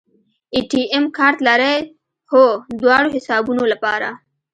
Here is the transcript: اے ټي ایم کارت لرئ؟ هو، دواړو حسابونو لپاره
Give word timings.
اے 0.53 0.59
ټي 0.69 0.81
ایم 0.93 1.05
کارت 1.17 1.37
لرئ؟ 1.47 1.75
هو، 2.31 2.43
دواړو 2.79 3.13
حسابونو 3.15 3.63
لپاره 3.73 4.09